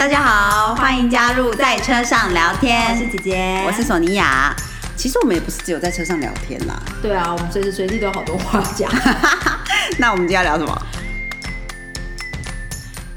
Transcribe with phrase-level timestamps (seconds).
[0.00, 2.90] 大家好，欢迎加入在车上聊天。
[2.90, 4.56] 我是姐姐，我是索尼娅。
[4.96, 6.82] 其实我们也不是只有在车上聊天啦。
[7.02, 8.90] 对啊，我们随时随地都有好多话讲。
[10.00, 10.86] 那我们今天聊什么？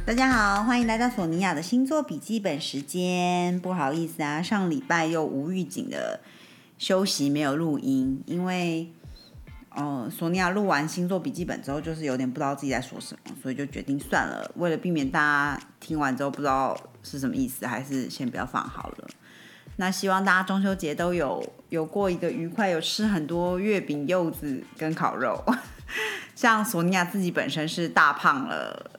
[0.06, 3.58] 大家好，欢迎来到索尼娅的星座笔记本时间。
[3.62, 6.20] 不好意思啊，上礼拜又无预警的
[6.78, 8.92] 休息，没有录音，因为
[9.76, 14.52] 哦，索尼娅录完星座笔记本之后，就是有点不知道自己在说什么，所以就决定算了。
[14.56, 19.08] 为了避免大家听完之后不知道是什么意思，还是先不要放好了。
[19.78, 25.44] 那希望大家中秋节都有有过一个愉快，有吃很多月饼、柚子跟烤肉。
[26.36, 28.92] 像索尼娅自己本身是大胖了。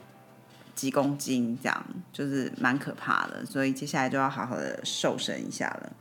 [0.75, 5.93] 几公斤这样就是蛮可怕的，所以接下来就要好好的瘦身一下了。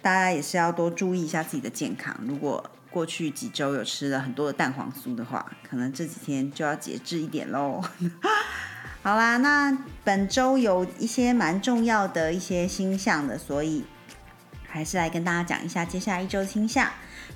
[0.00, 2.16] 大家也是要多注意一下自己的健康。
[2.26, 7.82] 如果过去几周有吃了很多的蛋黄酥的话，可能这几天就要节制一点喽。
[9.02, 13.84] 好啦，那本周有一些蛮重要的一些星象的，所以
[14.66, 16.90] 还是来跟大家讲一下接下来一周星象。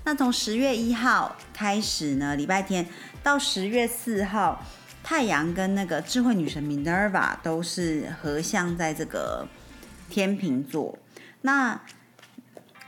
[0.04, 2.86] 那从十月一号开始呢，礼拜天
[3.22, 4.62] 到十月四号。
[5.04, 9.48] 太阳跟那个智慧女神 Minerva 都是合相在这个
[10.08, 10.96] 天平座，
[11.40, 11.80] 那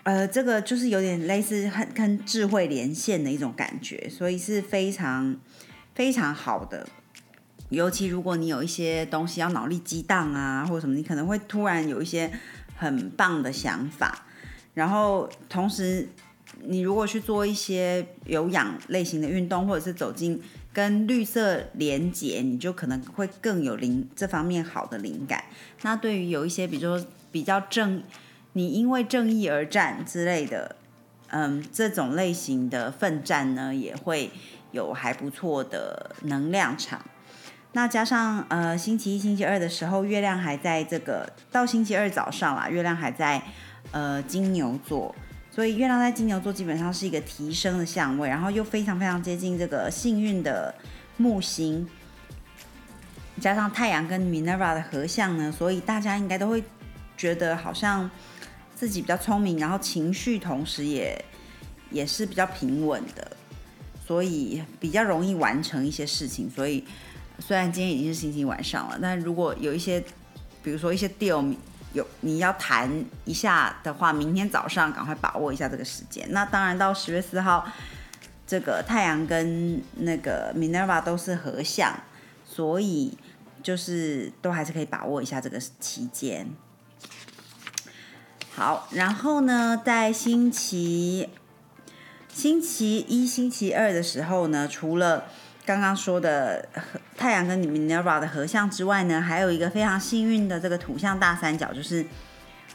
[0.05, 5.37] 呃，这个就是有点类似很跟智慧连线的一种感觉，所以是非常
[5.95, 6.87] 非常好的。
[7.71, 12.31] 尤其如果你有一些东西要脑力激荡啊，或者什么，你可能会突然有一些
[12.77, 14.27] 很棒的想法，
[14.73, 16.09] 然后同时
[16.63, 20.41] 你如果去做一些有氧类型的运动，或者是走进。
[20.75, 25.45] 跟绿色连接，你就可能会更有灵这方面好的灵感。
[25.83, 28.03] 那对于有一些，比如说比较正，
[28.55, 30.75] 你因为正义而战之类的，
[31.29, 34.31] 嗯，这种类型的奋战呢，也会
[34.73, 37.05] 有还不错的能量场。
[37.73, 43.43] 那加上呃，星期一、星期二的时候，月亮还在这个到星期二早上啦，月亮还在
[43.91, 45.15] 呃金牛座。
[45.51, 50.75] 所以月亮在金牛座基本上是一个提升的相位，然后又非常非常接近这个幸运的
[51.17, 51.89] 木星，
[53.41, 56.63] 加上太阳跟 Minerva 的合相呢，所以大家应该都会
[57.17, 58.11] 觉得好像
[58.85, 61.25] 自己比较聪明，然后情绪同时也
[61.91, 63.35] 也是比较平稳的，
[64.07, 66.51] 所以比较容易完成一些事情。
[66.51, 66.85] 所以
[67.39, 70.05] 虽然今天已经是星期晚上了，但如果有一些，
[70.63, 71.55] 比如说一些 deal。
[71.95, 72.91] 有你要谈
[73.25, 76.27] 一下的话，明天早上赶快把握一下这个时间。
[76.33, 77.65] 那当然到十月四号，
[78.45, 81.97] 这个太阳跟那个 Minerva 都是合相，
[82.45, 83.17] 所以
[83.63, 86.49] 就是都还是可以把握一下这个期间。
[88.57, 91.29] 好，然后呢，在星期
[92.29, 95.25] 星期一、星期二的时候呢，除了
[95.67, 96.69] 刚刚说的
[97.17, 102.07] 太阳跟 Minerva 的合相之外呢，还有一个非常幸运的这个土象大三角，就是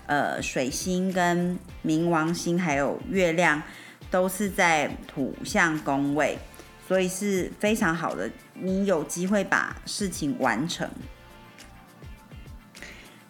[0.06, 3.64] 呃水星跟冥王星还有月亮
[4.12, 6.38] 都是在土象宫位，
[6.86, 10.90] 所以是非常好的，你有机会把事情完成。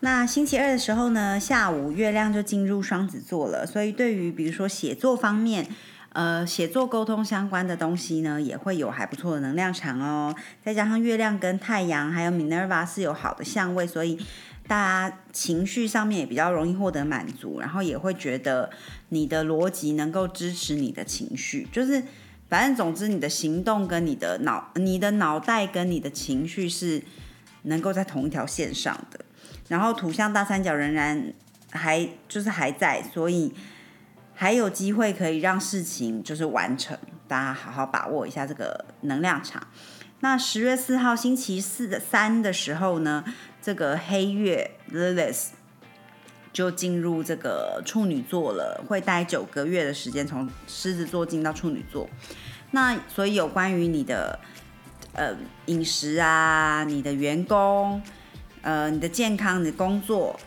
[0.02, 5.68] 那星期二的时候呢，下午月亮就进入双子座了，所以对于比如说写作方面。
[6.12, 10.36] 呃，写作沟通相关的东西呢，也会有还不错的能量场哦。
[10.66, 14.18] 再加上月亮跟太阳还有 Minerva 是有好的相位，所以
[14.68, 14.76] 大
[15.10, 18.72] 家情绪上面也比较容易获得满足，然后也会觉得
[19.10, 21.68] 你的逻辑能够支持你的情绪。
[21.72, 22.02] 就是
[22.50, 27.04] 反正总之，你的行动跟你的脑、你的脑袋跟你的情绪是
[27.62, 29.24] 能够在同一条线上的。
[29.70, 31.34] 然后土象大三角仍然
[31.72, 33.54] 还就是还在，所以。
[34.42, 36.98] 还有机会可以让事情就是完成，
[37.28, 39.62] 大家好好把握一下这个能量场。
[40.22, 43.26] 那十月四号星期四的三的时候呢，
[43.62, 45.48] 这个黑月 Lilith
[46.54, 52.10] 就进入这个处女座了，会待九个月的时间，从狮子座进到处女座。
[52.72, 54.40] 那所以有关于你的
[55.12, 58.02] 呃饮食啊，你的员工，
[58.62, 60.40] 呃你的健康，你的工作。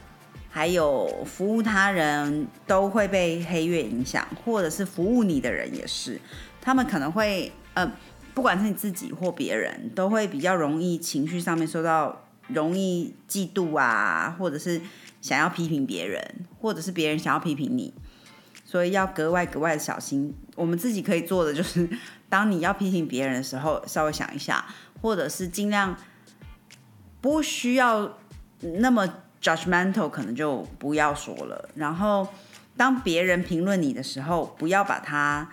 [0.55, 6.21] 还有服务他人都会被黑月影响，或者是服务你的人也是，
[6.61, 7.91] 他们可能会呃，
[8.35, 14.79] 不管是你自己或别人，都会比较容易情绪上面受到容易嫉妒啊，或者是
[15.23, 16.23] 想要批评别人，
[16.61, 17.95] 或者是别人想要批评你，
[18.67, 20.35] 所以要格外格外的小心。
[20.55, 21.89] 我们自己可以做的就是，
[22.29, 24.67] 当你要批评别人的时候，稍微想一下，
[25.01, 25.97] 或者是尽量
[27.23, 28.19] 不需要
[28.61, 29.09] 那么。
[29.43, 31.69] Judgmental 可能就不要说了。
[31.75, 32.29] 然后，
[32.77, 35.49] 当别人评论你的时候，不要把它，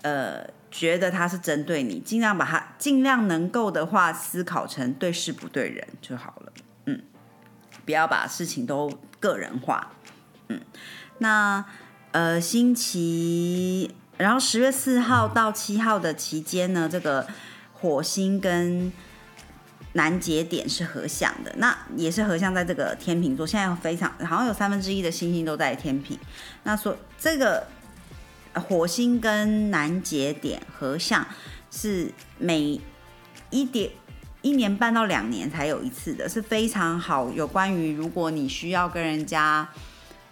[0.00, 6.52] 呃，觉得他是针对你，尽量把它尽量能够的话思考成对事不对人就好了。
[6.86, 7.02] 嗯，
[7.84, 8.90] 不要把事情都
[9.20, 9.92] 个人化，
[10.48, 10.58] 嗯，
[11.18, 11.62] 那
[12.12, 17.26] 呃星期，然后十月四号到七号的期间呢，这个
[17.74, 18.90] 火星跟
[19.96, 26.18] 南节点是合相的，那也是合相在这个天平座，现在非常好像有三分之一的星星都在天平，
[26.64, 27.66] 那说这个
[28.52, 31.26] 火星跟南节点合相
[31.70, 32.78] 是每
[33.50, 33.90] 一点
[34.42, 37.30] 一年半到两年才有一次的，是非常好。
[37.30, 39.66] 有关于如果你需要跟人家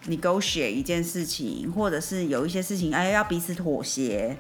[0.07, 4.37] negotiate 一件事情，或者是有一些事情哎要彼此妥协。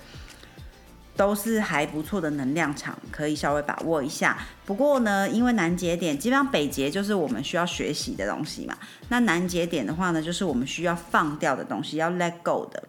[1.16, 4.36] 都是还不错的能量场，可以稍微把握一下。
[4.66, 8.76] 不过呢，因为南节点基本上北节就是我们需要学习的东西嘛，
[9.10, 12.82] 那南节点的话呢，就是我们需要放掉的东西，要 let go 的。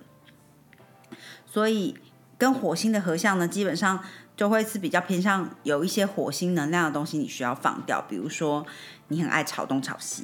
[1.45, 1.95] 所以
[2.37, 4.03] 跟火星的合相呢，基本上
[4.35, 8.01] 就会是比较偏向有一些火星能量的东西，你需要放掉。
[8.09, 8.65] 比如说
[9.09, 10.23] 你很爱吵东吵西，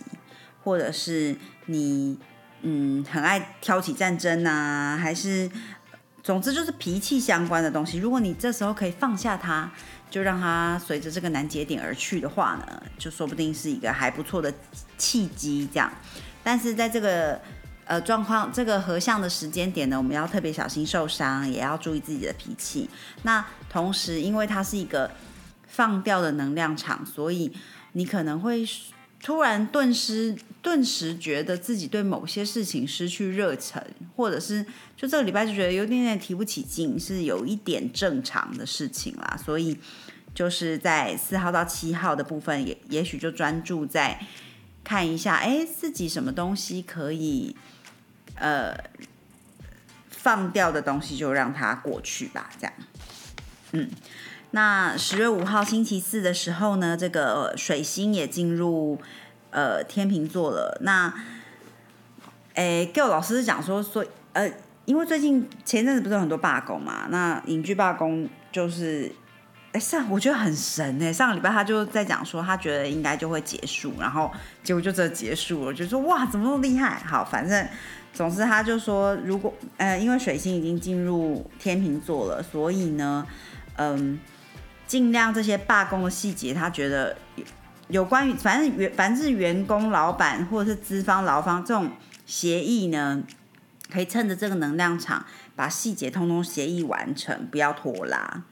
[0.63, 1.35] 或者是
[1.67, 2.17] 你
[2.63, 5.51] 嗯很爱挑起战争啊，还是。
[6.23, 9.71] 总之就是脾气相关的东西，如果你这时候可以放下它，
[10.09, 14.53] 就让它随着这个难节点而去的话呢，就说不定是一个还不错的
[14.97, 15.67] 契机。
[15.73, 15.91] 这样，
[16.43, 17.41] 但是在这个
[17.85, 22.89] 呃状况、这个合相的时间点呢，我们要特别小心受伤，也要注意自己的脾气。
[23.23, 25.11] 那同时，因为它是一个
[25.67, 27.51] 放掉的能量场，所以
[27.93, 28.67] 你可能会。
[29.23, 33.83] 突然顿时顿时觉得自己对某些事情失去热忱，
[34.15, 34.63] 或者是
[34.95, 39.39] 就这个礼拜就觉得有点点提不起劲，是有一点正常的事情啦。
[39.43, 39.77] 所以
[40.35, 44.19] 就是在四号到七号的部分，也也许就专注在
[44.83, 47.55] 看一下，哎，自己什么东西可以
[48.35, 48.75] 呃
[50.09, 52.49] 放掉的东西，就让它过去吧。
[52.59, 52.73] 这样，
[53.71, 53.89] 嗯。
[54.53, 58.99] 那十月五号星期四的时候呢，这个水星也进入
[59.51, 60.77] 呃天秤座了。
[60.81, 61.13] 那，
[62.55, 64.03] 诶，Go 老师讲说，说
[64.33, 64.51] 呃，
[64.85, 69.11] 因为最近前阵子不是有很多罢工嘛，那影剧罢工就是，
[69.71, 74.31] 哎上我觉得很神哎，上个礼拜他就在讲说，他觉得应该就会结束，然后
[74.63, 77.01] 结果就这结束了，就说哇，怎么那么厉害？
[77.05, 77.67] 好，反正
[78.11, 83.25] 总之他就说，如果呃，因为水星已经进入天秤座了，所以呢，
[83.75, 84.19] 嗯。
[84.87, 87.15] 尽量这些罢工的细节，他觉得
[87.91, 91.91] 有关于反正员凡是员工、老板或者是资方、劳方这种
[92.25, 93.21] 协议呢，
[93.91, 98.43] 可以趁着这个能量场把细节通通协议完成，不要拖拉。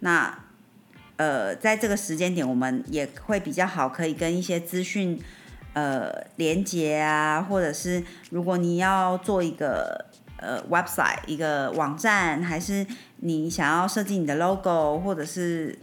[0.00, 0.38] 那
[1.16, 5.20] 呃，在这个时间点，我们也会比较好，可以跟一些资讯
[5.74, 10.06] 呃连接啊，或者是如果你要做一个。
[10.40, 12.86] 呃，website 一个网站，还是
[13.16, 15.76] 你想要设计你的 logo，或者是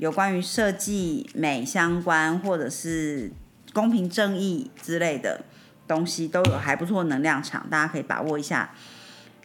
[0.00, 3.30] 有关于设计美相关，或者是
[3.74, 5.44] 公平正义之类的
[5.86, 8.70] 东西，都有还不错能量场，大家可以把握一下。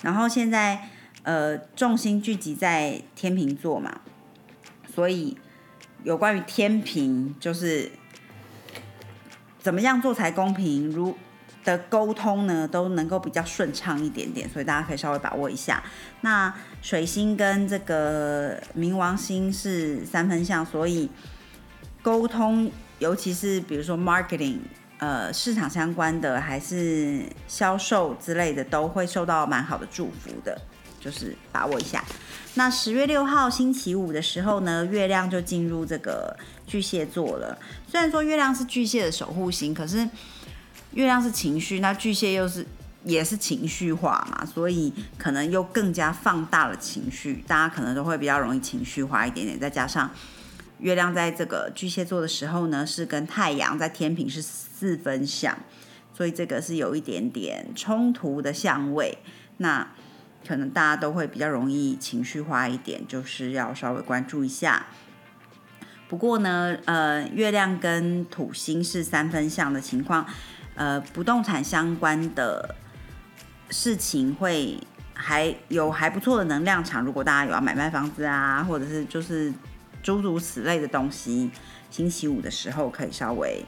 [0.01, 0.87] 然后现在
[1.23, 3.99] 呃，重心聚集在天平座嘛，
[4.93, 5.37] 所以
[6.05, 7.91] 有关于天平，就是
[9.59, 10.89] 怎么样做才公平？
[10.89, 11.17] 如
[11.65, 15.83] 的沟通呢都能够比较顺畅一点点，所以大家可以稍微把握一下。
[16.21, 16.53] 那
[16.83, 21.09] 水星跟这个冥王星是三分相，所以
[22.03, 24.59] 沟通，尤其是比如说 marketing，
[24.99, 30.55] 呃，市场相关的还是销售之类的，都会受到蛮好的祝福的，
[30.99, 32.05] 就是把握一下。
[32.53, 36.37] 那十月六号星期五的时候呢，月亮就进入这个
[36.67, 37.57] 巨蟹座了。
[37.87, 40.07] 虽然说月亮是巨蟹的守护星，可是。
[40.95, 42.65] 月亮是情绪，那巨蟹又是
[43.03, 49.59] 也是情绪化嘛，所以可能又更加放大了情绪，大家可能都会比较容易情绪化一点点。
[49.59, 50.09] 再加上
[50.79, 55.57] 月亮在这个巨蟹座的时候呢，是跟太阳在天平是四分相，
[56.13, 59.17] 所以这个是有一点点冲突的相位，
[59.57, 59.85] 那
[60.47, 64.85] 可能大家都会比较容易情绪化一点，就是要稍微关注一下。
[66.07, 70.25] 不过呢，呃，月亮跟土星是三分相的情况。
[70.75, 72.75] 呃，不动产相关的
[73.69, 74.77] 事情会
[75.13, 77.03] 还有还不错的能量场。
[77.03, 79.53] 如果大家有要买卖房子啊，或者是就是
[80.03, 81.49] 诸如此类的东西，
[81.89, 83.65] 星期五的时候可以稍微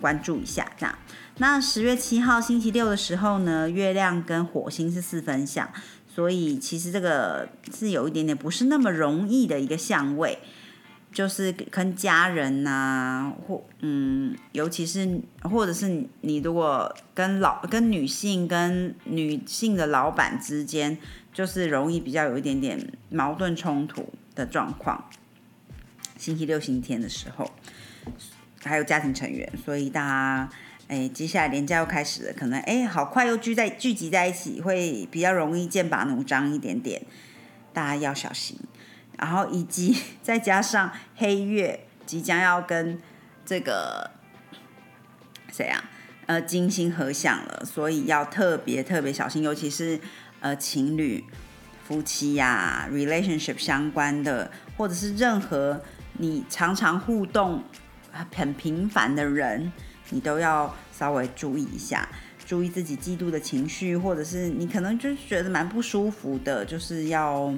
[0.00, 0.70] 关注一下。
[0.76, 0.98] 这样，
[1.38, 5.70] 那十月七号星期六的时候呢，月亮跟火星是四分相，
[6.08, 10.38] 所以其实这个是有一点点不是那么容易的一个相位。
[11.12, 20.96] 就是跟家人呐，或嗯，尤其是或者是你如果跟老跟女性跟女性的老板之间，
[21.32, 25.10] 就是容易比较有一点点矛盾冲突的状况。
[26.16, 27.50] 星期六、星期天的时候，
[28.62, 30.48] 还有家庭成员，所以大家
[30.86, 37.02] 哎，接下来年假又开始了，可能哎，好快又聚在聚集在一起，会比较容易剑拔弩张一点点，
[37.72, 38.56] 大家要小心。
[39.20, 42.98] 然后以及 再加上黑月即将要跟
[43.44, 44.10] 这个
[45.52, 45.84] 谁啊，
[46.24, 50.00] 呃，金星合相了，所以要特别特别小心，尤其是
[50.40, 51.22] 呃情侣、
[51.86, 55.82] 夫妻呀、relationship 相关的，或者是任何
[56.14, 57.62] 你常常互动
[58.34, 59.70] 很频繁的人，
[60.08, 62.08] 你都要稍微注意一下，
[62.46, 67.54] 注意自己嫉妒的情绪，或者是你可能就觉得蛮不舒服的，就是要。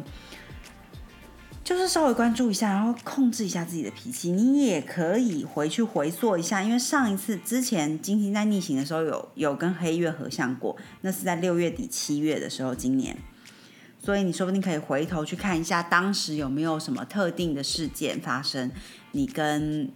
[1.65, 4.33] 就是稍微关注一下，然后控制一下自己的脾气。
[4.33, 13.17] 你也可以回去回溯一下，因为上一次之前金星在逆行的时候，有有跟黑月合相过，那是在六月底七月的时候，今年。
[14.05, 18.73] 所以你说不定可以回头去看一下，当时有没有什么特定的事件发生，
[19.13, 19.89] 你跟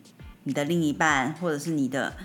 [0.45, 2.17] 你的另一半，或者是你的，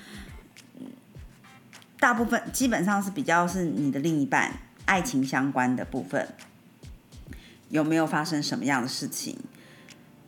[2.00, 4.53] 大部分基本上是比较是你的另一半
[4.86, 6.27] 爱情相关的部分。
[7.71, 9.39] 有没有发生什么样的事情，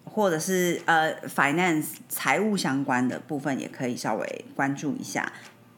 [0.06, 5.32] 或者是呃，finance 财务相关的部分也可以稍微关注一下，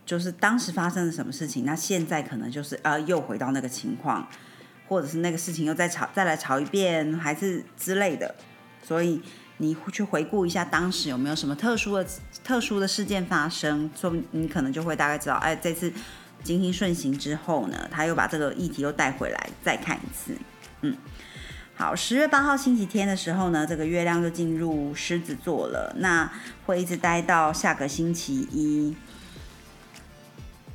[0.05, 4.27] 就是当时发生了什么事情，那现在可能就是呃又回到那个情况，
[4.87, 8.35] 或者是那个事情又再吵再来吵一遍，还是之类的，
[8.83, 9.19] 所以
[9.57, 12.05] 你去回顾一下当时有没有什么特殊的
[12.43, 15.91] 特殊的事件发生，说你可能就会大概知道，哎，这次
[16.43, 20.37] 金星顺行之后呢，他又把这个议题又带回来再看一次，
[20.81, 20.95] 嗯。
[21.77, 26.31] 好，十月八号星期天的时候呢，这个月亮就进入狮子座了，那
[26.65, 28.95] 会一直待到下个星期一。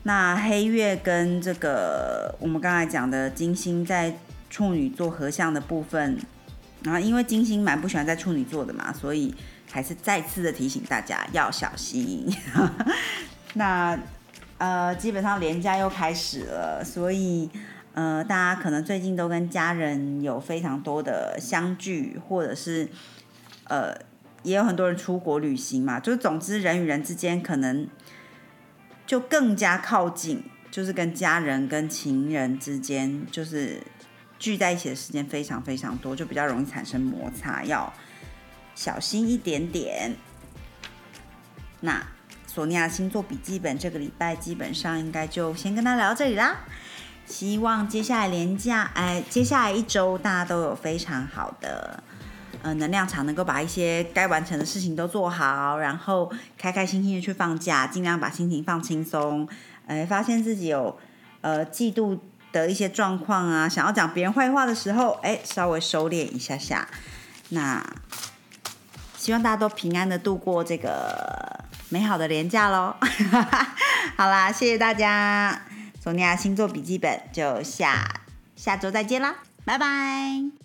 [0.03, 4.15] 那黑月跟这个我们刚才讲的金星在
[4.51, 6.19] 处女座合相的部分，
[6.83, 9.35] 然后因为金星蛮不喜欢在处女座的嘛，所以
[9.73, 12.31] 还是再次的提醒大家要小心。
[13.55, 13.99] 那
[14.59, 17.49] 呃，基本上连假又开始了，所以。
[17.93, 22.89] 呃，大家可能最近都跟家人有非常多的相聚，或者是
[23.65, 23.93] 呃，
[24.43, 25.99] 也有很多人出国旅行嘛。
[25.99, 27.89] 就是总之，人与人之间可能
[29.07, 33.83] 就更加靠近，就是跟家人、跟情人之间，就是
[34.39, 37.93] 聚在一起的时间非常非常多，就比较容易产生摩擦，要
[38.77, 40.15] 小心一点点。
[41.81, 42.07] 那
[42.47, 46.59] 索尼娅星座笔记本这个礼拜基本上应该就先跟他聊到这里啦。
[47.31, 52.03] 希望接下来连假，哎，接下来一周大家都有非常好的，
[52.61, 59.49] 呃，能量场，能够把一些该完成的事情都做好，然后开开心心的去放假，尽量把心情放轻松。
[59.87, 60.99] 哎，发现自己有
[61.41, 62.19] 呃嫉妒
[62.53, 66.89] 的一些状况啊，想要讲别人坏话的时候，哎，稍微收敛一下下。
[67.51, 67.81] 那
[69.17, 72.97] 希望大家都平安的度过这个美好的连假喽。
[74.19, 75.70] 好啦，谢谢大家。
[76.01, 78.23] 索尼娅星座笔记本就下
[78.57, 80.60] 下周再见啦，拜拜。